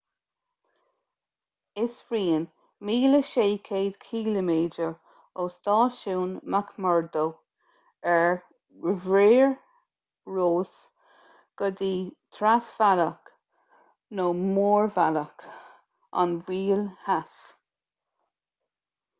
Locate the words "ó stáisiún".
5.43-6.31